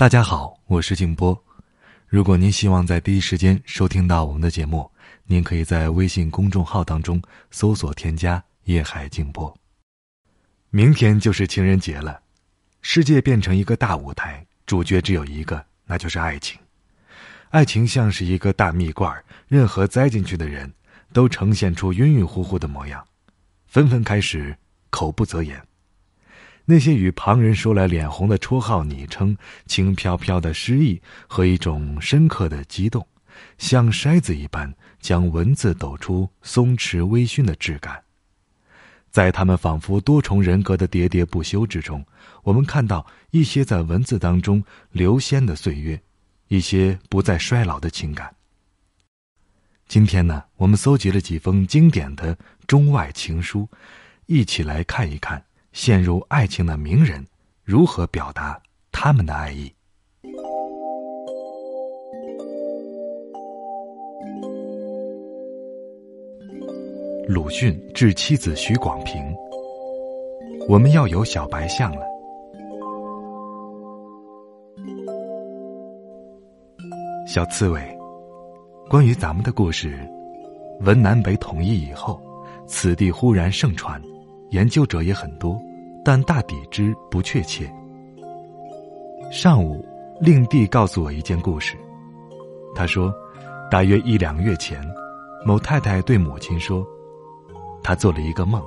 [0.00, 1.38] 大家好，我是静波。
[2.06, 4.90] 如果您希望在第一时间收听到我们的节目，
[5.26, 9.54] 您可以在微信公众号当中搜索添加“夜海静波”。
[10.72, 12.18] 明天就是情人节了，
[12.80, 16.58] 世界变成一个大舞台，主角只有一个，那就是爱情。
[17.50, 20.72] 爱情像是一个大蜜罐，任何栽进去的人
[21.12, 23.06] 都呈现出晕晕乎乎的模样，
[23.66, 24.56] 纷纷开始
[24.88, 25.62] 口不择言。
[26.70, 29.36] 那些与旁人说来脸红的绰号、昵称，
[29.66, 33.04] 轻飘飘的诗意和一种深刻的激动，
[33.58, 38.00] 像筛子一般将文字抖出松弛微醺的质感。
[39.10, 42.06] 在他们仿佛多重人格的喋喋不休之中，
[42.44, 44.62] 我们看到一些在文字当中
[44.92, 46.00] 流仙的岁月，
[46.46, 48.32] 一些不再衰老的情感。
[49.88, 53.68] 今天呢，我们搜集了几封经典的中外情书，
[54.26, 55.44] 一起来看一看。
[55.72, 57.24] 陷入爱情的名人
[57.62, 58.60] 如何表达
[58.90, 59.72] 他们的爱意？
[67.28, 69.22] 鲁迅致妻子许广平
[70.68, 72.02] ：“我们要有小白象了。”
[77.28, 77.80] 小刺猬，
[78.88, 79.96] 关于咱们的故事，
[80.80, 82.20] 文南北统一以后，
[82.66, 84.02] 此地忽然盛传。
[84.50, 85.60] 研究者也很多，
[86.04, 87.72] 但大抵之不确切。
[89.32, 89.84] 上午，
[90.20, 91.76] 令弟告诉我一件故事。
[92.74, 93.14] 他说，
[93.70, 94.80] 大约一两个月前，
[95.44, 96.84] 某太太对母亲说，
[97.82, 98.62] 她做了一个梦，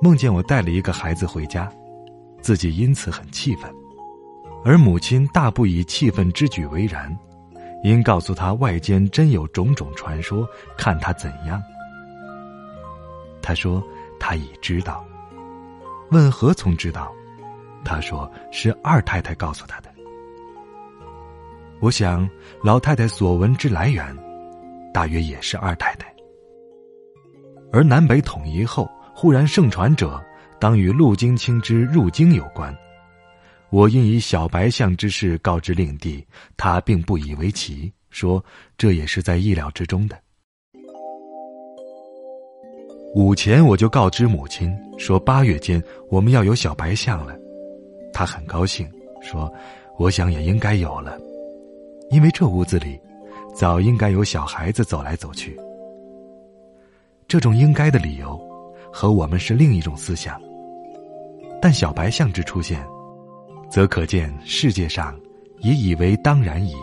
[0.00, 1.68] 梦见我带了一个孩子回家，
[2.40, 3.68] 自己因此很气愤，
[4.64, 7.16] 而母亲大不以气愤之举为然，
[7.82, 11.62] 因告诉他外间真有种种传说，看他怎样。
[13.42, 13.82] 他说
[14.18, 15.04] 他已知道。
[16.10, 17.12] 问何从知道？
[17.84, 19.94] 他说是二太太告诉他的。
[21.80, 22.28] 我想
[22.62, 24.16] 老太太所闻之来源，
[24.92, 26.12] 大约也是二太太。
[27.72, 30.20] 而南北统一后，忽然盛传者，
[30.58, 32.74] 当与陆金青之入京有关。
[33.70, 36.26] 我因以小白象之事告知令弟，
[36.56, 38.42] 他并不以为奇，说
[38.78, 40.18] 这也是在意料之中的。
[43.14, 47.34] 午前我就告知母亲说八月间我们要有小白象了，
[48.12, 48.86] 她很高兴，
[49.22, 49.50] 说
[49.98, 51.18] 我想也应该有了，
[52.10, 53.00] 因为这屋子里
[53.54, 55.58] 早应该有小孩子走来走去。
[57.26, 58.38] 这种应该的理由
[58.92, 60.38] 和我们是另一种思想，
[61.60, 62.86] 但小白象之出现，
[63.70, 65.18] 则可见世界上
[65.60, 66.74] 也以为当然矣。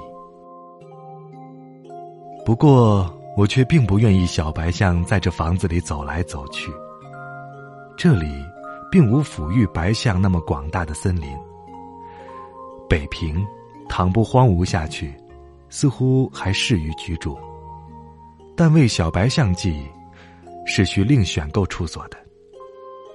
[2.44, 3.16] 不过。
[3.36, 6.72] 我却并不愿意小白象在这房子里走来走去。
[7.98, 8.28] 这里
[8.92, 11.30] 并无抚育白象那么广大的森林。
[12.88, 13.46] 北平，
[13.90, 15.16] 倘不荒芜下去，
[15.70, 17.38] 似乎还适于居住。
[18.56, 19.84] 但为小白象计，
[20.66, 22.18] 是需另选购处所的。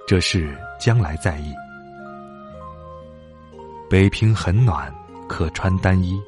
[0.05, 1.53] 这事将来再议。
[3.89, 4.93] 北平很暖，
[5.29, 6.21] 可穿单衣。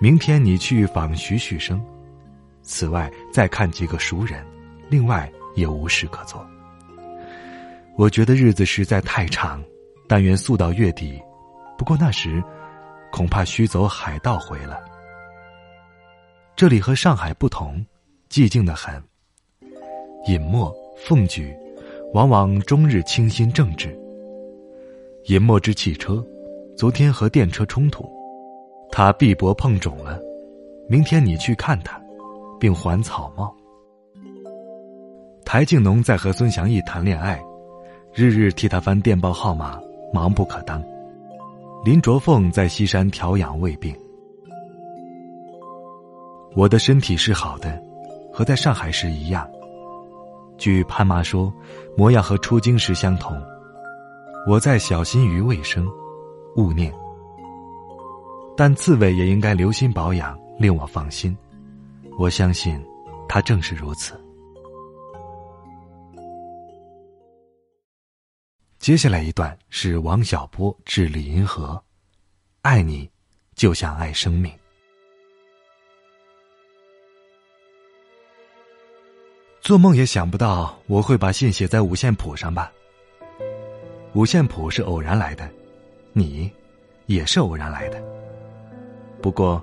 [0.00, 1.80] 明天你去访徐旭生。
[2.62, 4.44] 此外，再看几个熟人，
[4.88, 6.46] 另外也无事可做。
[7.96, 9.62] 我觉得日子实在太长，
[10.08, 11.20] 但愿速到月底。
[11.76, 12.42] 不过那时，
[13.10, 14.80] 恐怕需走海道回了。
[16.56, 17.84] 这里和上海不同，
[18.30, 19.02] 寂静的很。
[20.26, 20.74] 尹默、
[21.04, 21.54] 凤举，
[22.14, 23.98] 往往终日清心正直。
[25.26, 26.24] 尹默之汽车，
[26.76, 28.08] 昨天和电车冲突，
[28.90, 30.20] 他臂膊碰肿了。
[30.88, 32.01] 明天你去看他。
[32.62, 33.52] 并还草帽。
[35.44, 37.42] 台静农在和孙祥义谈恋爱，
[38.14, 39.80] 日日替他翻电报号码，
[40.14, 40.80] 忙不可当。
[41.84, 43.92] 林卓凤在西山调养胃病。
[46.54, 47.82] 我的身体是好的，
[48.32, 49.44] 和在上海时一样。
[50.56, 51.52] 据潘妈说，
[51.96, 53.36] 模样和出京时相同。
[54.46, 55.84] 我在小心于卫生，
[56.54, 56.94] 勿念。
[58.56, 61.36] 但刺猬也应该留心保养，令我放心。
[62.22, 62.80] 我相信，
[63.28, 64.14] 他正是如此。
[68.78, 71.82] 接下来一段是王小波致李银河
[72.62, 73.10] ：“爱你，
[73.56, 74.52] 就像爱生命。”
[79.60, 82.72] 做梦也想不到我会把信写在五线谱上吧？
[84.14, 85.50] 五线谱是偶然来的，
[86.12, 86.48] 你
[87.06, 88.00] 也是偶然来的。
[89.20, 89.60] 不过，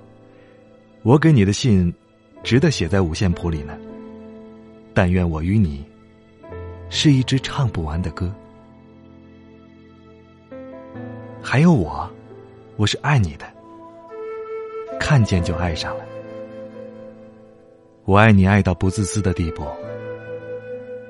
[1.04, 1.90] 我给你的信。
[2.42, 3.78] 值得写在五线谱里呢。
[4.92, 5.84] 但愿我与你，
[6.88, 8.32] 是一支唱不完的歌。
[11.42, 12.10] 还有我，
[12.76, 13.46] 我是爱你的，
[14.98, 16.04] 看见就爱上了。
[18.04, 19.64] 我爱你爱到不自私的地步，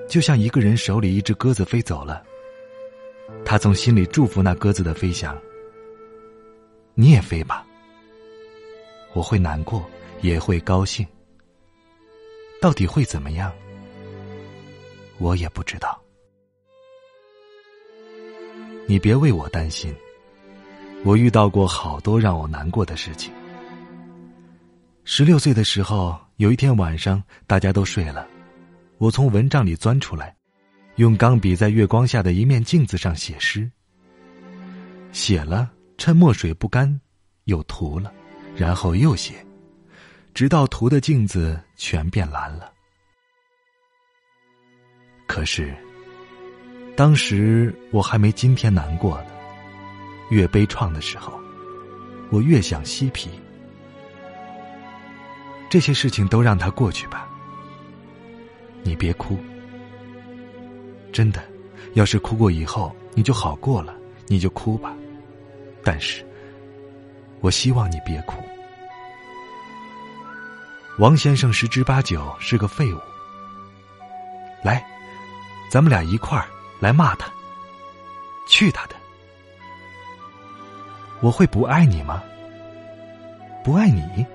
[0.09, 2.23] 就像一个人手里一只鸽子飞走了，
[3.44, 5.37] 他从心里祝福那鸽子的飞翔。
[6.94, 7.67] 你也飞吧，
[9.15, 9.83] 我会难过，
[10.21, 11.06] 也会高兴。
[12.61, 13.51] 到底会怎么样，
[15.17, 15.99] 我也不知道。
[18.87, 19.95] 你别为我担心，
[21.03, 23.33] 我遇到过好多让我难过的事情。
[25.05, 28.29] 十六岁的时候，有一天晚上，大家都睡了，
[28.99, 30.37] 我从蚊帐里钻出来，
[30.97, 33.71] 用钢笔在月光下的一面镜子上写诗。
[35.12, 37.01] 写了，趁墨水不干，
[37.45, 38.12] 又涂了，
[38.55, 39.35] 然后又写，
[40.35, 42.71] 直到涂的镜子全变蓝了。
[45.27, 45.75] 可是，
[46.94, 49.31] 当时我还没今天难过呢。
[50.29, 51.32] 越悲怆的时候，
[52.31, 53.31] 我越想嬉皮。
[55.71, 57.27] 这些事情都让它过去吧，
[58.83, 59.38] 你别哭。
[61.11, 61.43] 真的，
[61.94, 64.94] 要是哭过以后你就好过了，你就哭吧。
[65.83, 66.26] 但是，
[67.41, 68.37] 我希望你别哭。
[71.00, 73.00] 王先生十之八九是个废物。
[74.62, 74.85] 来，
[75.70, 76.47] 咱们俩一块儿
[76.79, 77.32] 来骂他。
[78.47, 78.94] 去他的！
[81.23, 82.23] 我会不爱你吗？
[83.64, 84.26] 不爱你？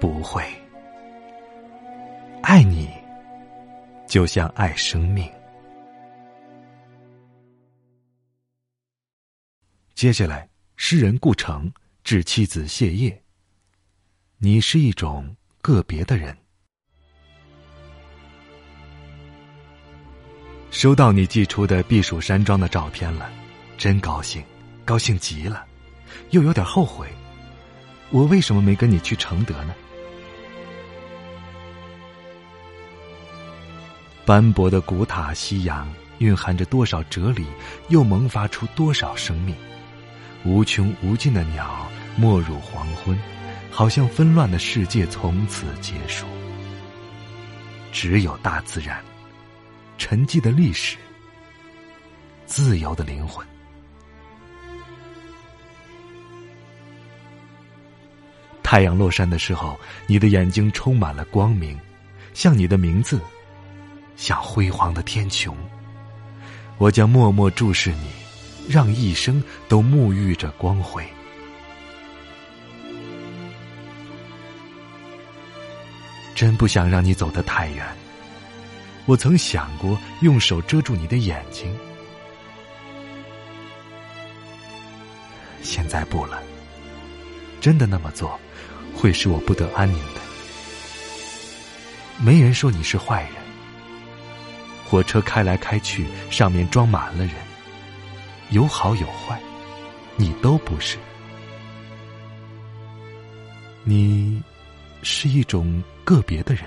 [0.00, 0.42] 不会，
[2.42, 2.88] 爱你，
[4.06, 5.30] 就像爱生命。
[9.94, 11.70] 接下来，诗人顾城
[12.02, 13.22] 致妻子谢烨
[14.44, 16.36] ：“你是一种个别的人。”
[20.70, 23.32] 收到你寄出的避暑山庄的照片了，
[23.78, 24.44] 真高兴，
[24.84, 25.64] 高兴极了，
[26.28, 27.08] 又有点后悔，
[28.10, 29.74] 我为什么没跟你去承德呢？
[34.26, 37.46] 斑驳的古塔夕阳，蕴含着多少哲理，
[37.88, 39.56] 又萌发出多少生命。
[40.44, 43.18] 无穷无尽的鸟没入黄昏，
[43.76, 46.24] 好像纷乱的世界从此结束。
[47.90, 49.02] 只有大自然，
[49.98, 50.96] 沉寂的历史，
[52.46, 53.44] 自由的灵魂。
[58.62, 59.76] 太阳落山的时候，
[60.06, 61.76] 你的眼睛充满了光明，
[62.32, 63.20] 像你的名字。
[64.14, 65.52] 像辉煌的天穹，
[66.78, 68.08] 我将默默注视你，
[68.68, 71.04] 让一生都沐浴着光辉。
[76.34, 77.86] 真不想让你走得太远。
[79.06, 81.74] 我曾想过用手遮住你的眼睛，
[85.62, 86.42] 现在不了。
[87.60, 88.38] 真的那么做，
[88.94, 90.20] 会使我不得安宁的。
[92.18, 93.32] 没人说你是坏人。
[94.86, 97.34] 火车开来开去，上面装满了人，
[98.50, 99.40] 有好有坏，
[100.16, 100.98] 你都不是。
[103.82, 104.42] 你
[105.04, 106.64] 是一种个别的人。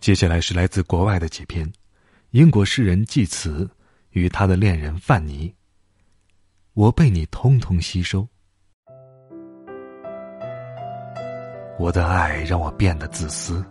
[0.00, 1.70] 接下来是来自国外的几篇，
[2.30, 3.68] 英国诗人济慈
[4.10, 5.52] 与他的恋人范尼。
[6.74, 8.26] 我被你通通吸收。
[11.78, 13.64] 我的爱让我变得自私，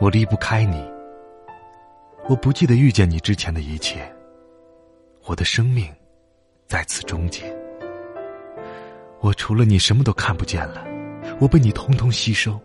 [0.00, 0.82] 我离不开你。
[2.28, 4.10] 我不记得遇见你之前的一切，
[5.26, 5.94] 我的生命
[6.66, 7.54] 在此终结。
[9.20, 10.84] 我除了你什么都看不见了，
[11.40, 12.60] 我被你通通吸收。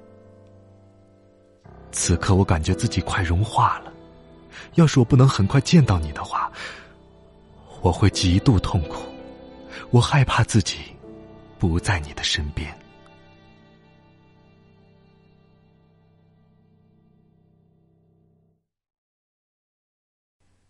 [1.91, 3.93] 此刻我感觉自己快融化了，
[4.75, 6.51] 要是我不能很快见到你的话，
[7.81, 9.03] 我会极度痛苦。
[9.89, 10.77] 我害怕自己
[11.59, 12.73] 不在你的身边。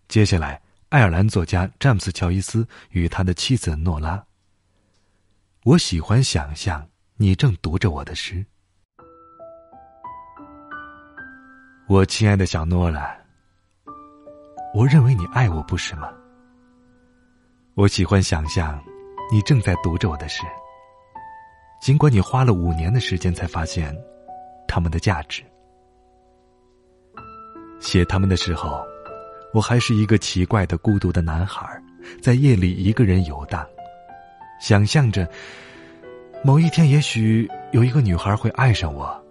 [0.07, 0.61] 接下来，
[0.91, 4.21] 爱尔兰作家詹姆斯·乔伊斯与他的妻子诺拉。
[5.63, 8.45] 我喜欢想象你正读着我的诗，
[11.87, 13.17] 我亲爱的小诺拉。
[14.73, 16.11] 我认为你爱我，不是吗？
[17.75, 18.77] 我喜欢想象
[19.31, 20.43] 你正在读着我的诗，
[21.81, 23.95] 尽管你花了五年的时间才发现
[24.67, 25.41] 他们的价值。
[27.79, 28.85] 写他们的时候。
[29.53, 31.67] 我还是一个奇怪的孤独的男孩，
[32.21, 33.65] 在夜里一个人游荡，
[34.61, 35.27] 想象着
[36.43, 39.21] 某一天也许有一个女孩会爱上我。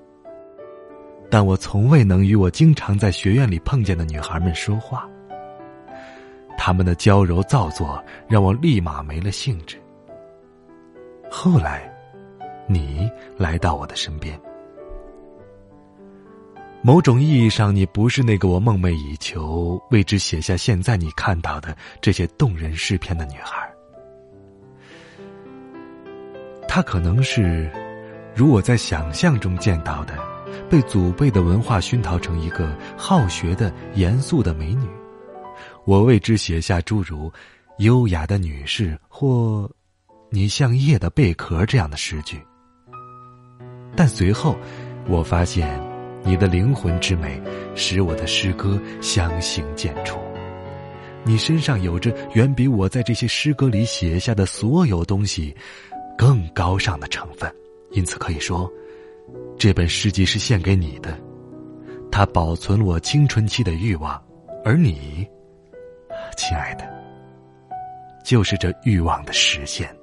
[1.31, 5.09] 但我从未能与我经常在学院里碰见的女孩们说话。
[6.59, 9.81] 他们的娇柔造作让我立马没了兴致。
[11.31, 11.91] 后来，
[12.67, 13.09] 你
[13.39, 14.39] 来到我的身边。
[16.83, 23.71] 某种意义上，你不是那个我梦寐以求、为之写下现在你看到的这些动人诗篇的女孩。
[26.67, 27.71] 她可能是，
[28.35, 30.15] 如我在想象中见到的，
[30.71, 34.89] 被祖辈的文化熏陶成一个好学的、严肃的美女。
[35.85, 37.31] 我为之写下诸如
[37.77, 39.71] “优雅的女士”或
[40.33, 42.41] “你像叶的贝壳”这样的诗句。
[43.95, 44.57] 但随后，
[45.07, 45.90] 我发现。
[46.23, 47.41] 你的灵魂之美，
[47.75, 50.19] 使我的诗歌相形见绌。
[51.25, 55.55] 你身上有着远比我在这些诗歌里写下的所有东西
[56.17, 57.53] 更高尚的成分，
[57.91, 58.71] 因此可以说，
[59.59, 61.19] 这本诗集是献给你的。
[62.11, 64.21] 它保存了我青春期的欲望，
[64.65, 65.27] 而你，
[66.37, 66.85] 亲爱的，
[68.25, 69.95] 就是这欲望的实现。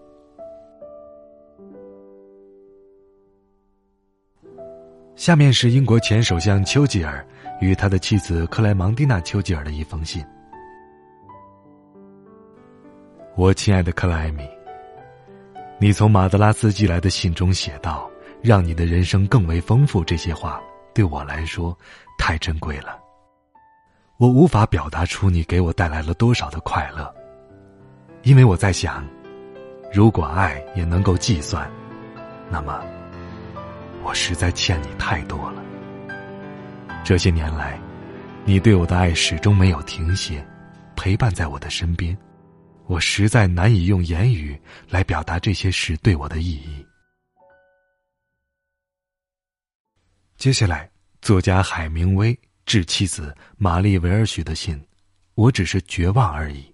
[5.18, 7.26] 下面是英国前首相丘吉尔
[7.60, 10.24] 与他的妻子克莱芒蒂娜·丘吉尔的一封信。
[13.36, 14.48] 我亲爱的克莱米，
[15.80, 18.08] 你从马德拉斯寄来的信中写道
[18.44, 20.62] ：“让你的人生更为丰富。”这些话
[20.94, 21.76] 对我来说
[22.20, 23.00] 太珍贵了，
[24.18, 27.12] 我无法表达出你给我带来了多少的快乐，
[28.22, 29.04] 因为我在想，
[29.92, 31.68] 如果爱也能够计算，
[32.52, 32.80] 那么。
[34.08, 35.62] 我实在欠你太多了。
[37.04, 37.78] 这些年来，
[38.46, 40.42] 你对我的爱始终没有停歇，
[40.96, 42.18] 陪伴在我的身边，
[42.86, 44.58] 我实在难以用言语
[44.90, 46.86] 来表达这些事对我的意义。
[50.38, 50.90] 接下来，
[51.22, 54.82] 作家海明威致妻子玛丽维尔许的信，
[55.36, 56.74] 我只是绝望而已。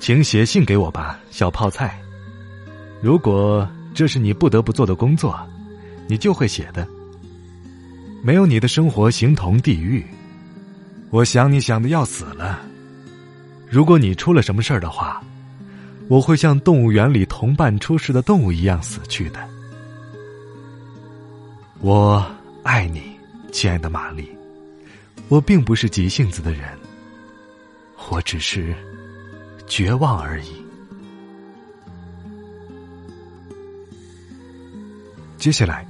[0.00, 1.96] 请写信给我吧，小泡菜。
[3.00, 3.70] 如果。
[3.94, 5.38] 这是你不得不做的工作，
[6.06, 6.86] 你就会写的。
[8.22, 10.04] 没有你的生活形同地狱，
[11.10, 12.60] 我想你想的要死了。
[13.68, 15.22] 如果你出了什么事儿的话，
[16.08, 19.40] 我会像动物园里同伴出事的动物一样死去的。
[21.80, 22.24] 我
[22.62, 23.02] 爱你，
[23.50, 24.30] 亲爱的玛丽。
[25.28, 26.62] 我并不是急性子的人，
[28.10, 28.74] 我只是
[29.66, 30.61] 绝望而已。
[35.42, 35.84] 接下来，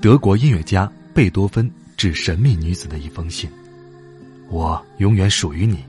[0.00, 3.50] 德国音乐家贝多芬致神秘女子的一封信
[4.48, 5.84] ：“我永远属于你，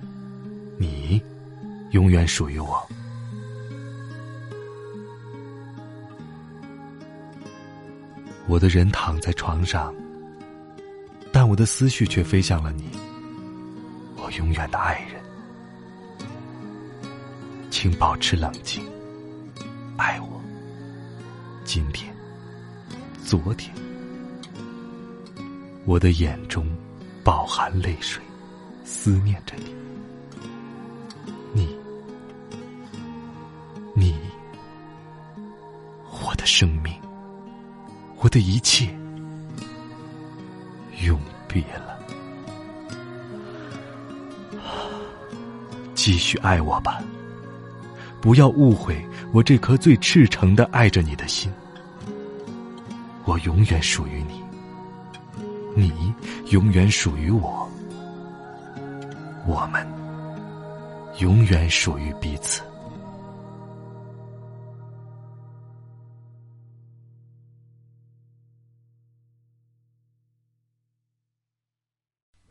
[0.77, 1.23] 你
[1.91, 2.85] 永远属于我。”
[8.47, 9.95] 我的人躺在床上，
[11.31, 12.83] 但我的思绪却飞向了你，
[14.17, 15.23] 我永远的爱人。
[17.71, 18.83] 请保持冷静，
[19.95, 20.41] 爱我。
[21.63, 22.13] 今天。
[23.25, 23.73] 昨天，
[25.83, 26.63] 我的眼中
[27.23, 28.21] 饱含泪水，
[28.83, 29.73] 思念着你。
[31.51, 31.75] 你，
[33.95, 34.15] 你，
[36.23, 36.93] 我的生命，
[38.19, 38.95] 我的一切，
[41.03, 41.97] 永别了。
[45.95, 47.03] 继续爱我吧，
[48.21, 49.03] 不要误会
[49.33, 51.51] 我这颗最赤诚的爱着你的心。
[53.35, 54.41] 我永远属于你，
[55.75, 56.13] 你
[56.51, 57.69] 永远属于我，
[59.45, 59.85] 我们
[61.19, 62.63] 永远属于彼此。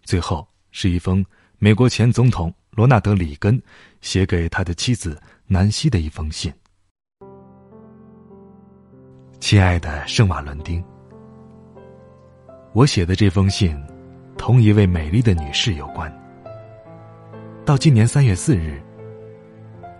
[0.02, 1.24] 最后是一封
[1.56, 3.58] 美国前总统罗纳德·里根
[4.02, 6.52] 写给他的妻子南希的一封信。
[9.44, 10.82] 亲爱的圣马伦丁，
[12.72, 13.78] 我写的这封信，
[14.38, 16.10] 同一位美丽的女士有关。
[17.62, 18.80] 到今年三月四日，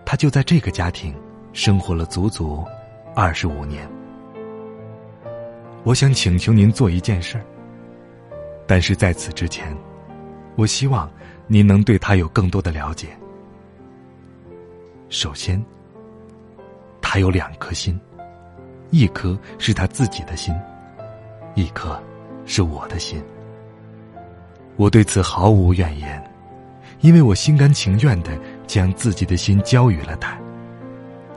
[0.03, 1.13] 她就在这个家庭
[1.53, 2.65] 生活了足足
[3.13, 3.87] 二十五年。
[5.83, 7.45] 我想请求您做一件事儿，
[8.65, 9.77] 但是在此之前，
[10.55, 11.07] 我希望
[11.45, 13.09] 您能对她有更多的了解。
[15.09, 15.63] 首先，
[16.99, 17.95] 她有两颗心。
[18.91, 20.53] 一颗是他自己的心，
[21.53, 22.01] 一颗
[22.45, 23.21] 是我的心。
[24.77, 26.21] 我对此毫无怨言，
[26.99, 28.37] 因为我心甘情愿的
[28.67, 30.37] 将自己的心交予了他，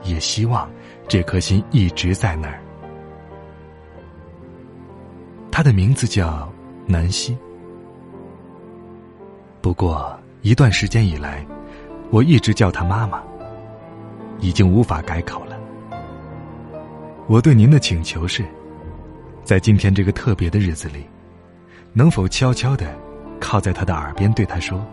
[0.03, 0.69] 也希望
[1.07, 2.59] 这颗心一直在那儿。
[5.51, 6.51] 他的名字叫
[6.85, 7.37] 南希。
[9.61, 11.45] 不过，一段时间以来，
[12.11, 13.21] 我一直叫她妈妈，
[14.39, 15.48] 已经无法改口了。
[17.29, 18.43] 我对您的请求是，
[19.43, 21.05] 在今天这个特别的日子里，
[21.93, 22.91] 能否悄悄的
[23.39, 24.83] 靠在他的耳边对他说：“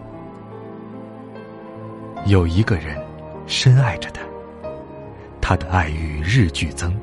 [2.29, 3.03] 有一个人
[3.47, 4.21] 深爱着他，
[5.41, 6.95] 他的爱欲日俱增。”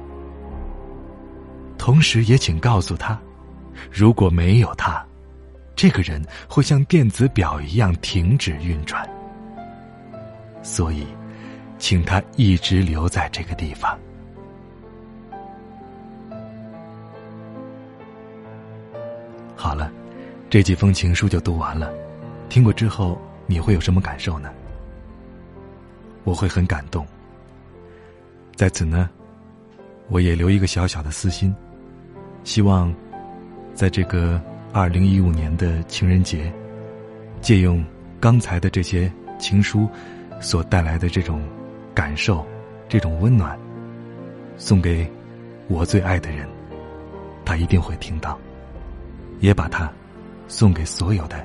[1.80, 3.20] 同时也请告诉他，
[3.92, 5.04] 如果没有他，
[5.75, 9.04] 这个人会像电子表一样停止运转。
[10.62, 11.08] 所以，
[11.80, 13.98] 请他一直留在这个地方。
[20.53, 21.91] 这几封情书就读完了。
[22.48, 24.51] 听过之后，你会有什么感受呢？
[26.25, 27.03] 我会很感动。
[28.55, 29.10] 在此呢，
[30.10, 31.51] 我也留一个小小的私心，
[32.43, 32.93] 希望，
[33.74, 34.39] 在这个
[34.72, 36.53] 二零一五年的情人节，
[37.41, 37.83] 借用
[38.19, 39.89] 刚才的这些情书
[40.39, 41.41] 所带来的这种
[41.95, 42.45] 感受、
[42.88, 43.57] 这种温暖，
[44.57, 45.12] 送给
[45.67, 46.48] 我最爱的人，
[47.43, 48.38] 他一定会听到。
[49.39, 49.91] 也把它
[50.52, 51.37] 送给所有的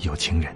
[0.00, 0.52] 有情人。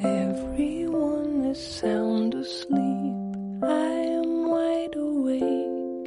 [0.00, 3.14] Everyone is sound asleep.
[3.62, 3.68] I
[4.16, 6.02] am wide awake.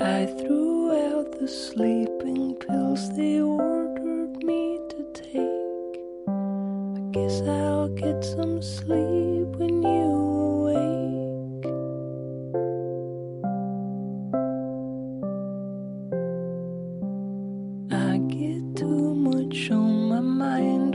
[0.00, 6.00] I threw out the sleeping pills they ordered me to take.
[6.26, 10.35] I guess I'll get some sleep when you
[20.37, 20.86] mind.